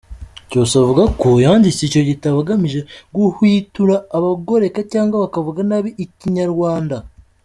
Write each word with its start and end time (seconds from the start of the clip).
Cyusa 0.49 0.75
avuga 0.83 1.03
ko 1.21 1.29
yanditse 1.45 1.81
icyo 1.83 2.01
gitabo 2.09 2.37
agamije 2.43 2.79
guhwitura 3.15 3.95
abagoreka 4.17 4.79
cyangwa 4.91 5.15
bakavuga 5.23 5.59
nabi 5.69 5.89
Ikinyarwanda. 6.05 6.97